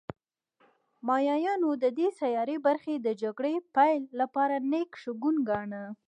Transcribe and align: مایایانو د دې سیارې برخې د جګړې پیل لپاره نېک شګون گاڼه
مایایانو 1.07 1.69
د 1.83 1.85
دې 1.97 2.07
سیارې 2.19 2.57
برخې 2.67 2.95
د 2.99 3.07
جګړې 3.21 3.55
پیل 3.75 4.01
لپاره 4.19 4.55
نېک 4.71 4.91
شګون 5.01 5.35
گاڼه 5.49 5.83